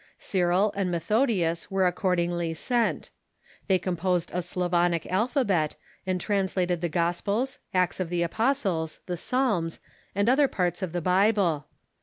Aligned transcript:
Cyril 0.17 0.73
and 0.75 0.89
Methodius 0.89 1.69
were 1.69 1.85
accordingly 1.85 2.55
142 2.55 2.57
THE 2.57 2.73
MEDIEVAL 2.73 3.01
CHURCH 3.03 3.05
sent. 3.05 3.09
They 3.67 3.77
composed 3.77 4.31
a 4.33 4.41
Slavonic 4.41 5.05
alphabet, 5.11 5.75
and 6.07 6.19
translated 6.19 6.81
the 6.81 6.89
Gospels, 6.89 7.59
Acts 7.71 7.99
of 7.99 8.09
the 8.09 8.23
Apostles, 8.23 8.99
the 9.05 9.15
Psalms, 9.15 9.79
and 10.15 10.27
other 10.27 10.47
parts 10.47 10.81
of 10.81 10.93
the 10.93 11.01
Bible. 11.01 11.67